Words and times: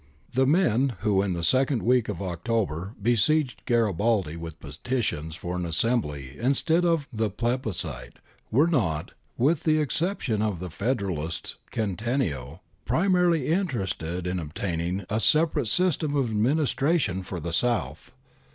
The 0.33 0.47
men 0.47 0.95
who 1.01 1.21
in 1.21 1.33
the 1.33 1.43
second 1.43 1.83
week 1.83 2.09
of 2.09 2.23
October 2.23 2.95
be 2.99 3.13
sieged 3.13 3.63
Garibaldi 3.67 4.35
with 4.35 4.59
petitions 4.59 5.35
for 5.35 5.55
an 5.55 5.63
assembly 5.63 6.39
instead 6.39 6.85
of 6.85 7.07
the 7.13 7.29
plebiscite, 7.29 8.17
were 8.49 8.65
not, 8.65 9.11
with 9.37 9.61
the 9.61 9.79
exception 9.79 10.41
of 10.41 10.59
the 10.59 10.69
•federalist' 10.69 11.53
Cattaneo, 11.71 12.61
primarily 12.83 13.45
interested 13.49 14.25
in 14.25 14.39
obtaining 14.39 15.05
a 15.07 15.19
separate 15.19 15.67
system 15.67 16.15
of 16.15 16.31
administration 16.31 17.21
for 17.21 17.39
the 17.39 17.53
South. 17.53 18.11